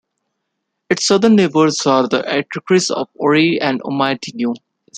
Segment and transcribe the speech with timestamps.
[0.89, 4.55] Its southern neighbours are the Itsekiris of Orere and Omadino.